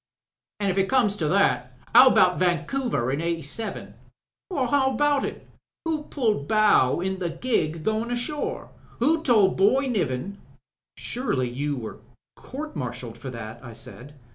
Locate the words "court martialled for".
12.35-13.29